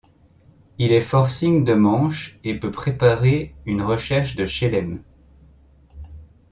[0.79, 5.03] Il est forcing de manche et peut préparer une recherche de chelem.